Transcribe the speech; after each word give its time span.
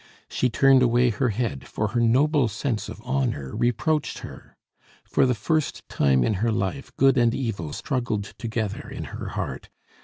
She 0.27 0.49
turned 0.49 0.81
away 0.81 1.11
her 1.11 1.29
head, 1.29 1.67
for 1.67 1.89
her 1.89 1.99
noble 2.01 2.47
sense 2.47 2.89
of 2.89 2.99
honor 3.05 3.55
reproached 3.55 4.17
her. 4.25 4.57
For 5.03 5.27
the 5.27 5.35
first 5.35 5.87
time 5.89 6.23
in 6.23 6.33
her 6.41 6.51
life 6.51 6.91
good 6.97 7.19
and 7.19 7.35
evil 7.35 7.71
struggled 7.71 8.33
together 8.39 8.89
in 8.89 9.03
her 9.13 9.27
heart. 9.37 9.69